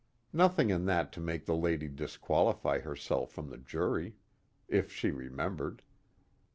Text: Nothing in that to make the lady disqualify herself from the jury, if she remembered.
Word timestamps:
Nothing 0.33 0.71
in 0.71 0.85
that 0.85 1.11
to 1.11 1.19
make 1.19 1.45
the 1.45 1.55
lady 1.55 1.87
disqualify 1.87 2.79
herself 2.79 3.31
from 3.31 3.51
the 3.51 3.59
jury, 3.59 4.15
if 4.67 4.91
she 4.91 5.11
remembered. 5.11 5.83